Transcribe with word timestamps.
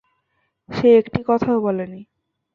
সে 0.69 0.87
একটি 0.97 1.19
কথাও 1.27 1.57
বলে 1.61 1.85
নি। 1.87 2.01